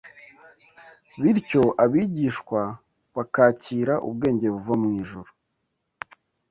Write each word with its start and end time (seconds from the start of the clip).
bityo 1.21 1.63
abigishwa 1.83 2.61
bakakira 3.15 3.93
ubwenge 4.07 4.47
buva 4.55 4.73
mu 4.81 4.89
ijuru. 5.01 5.31